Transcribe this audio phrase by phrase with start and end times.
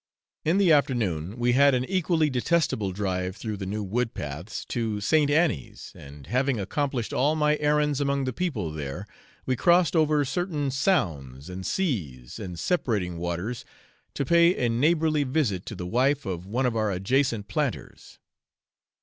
[0.43, 4.99] In the afternoon we had an equally detestable drive through the new wood paths to
[4.99, 5.29] St.
[5.29, 9.05] Annie's, and having accomplished all my errands among the people there,
[9.45, 13.63] we crossed over certain sounds, and seas, and separating waters,
[14.15, 18.17] to pay a neighbourly visit to the wife of one of our adjacent planters.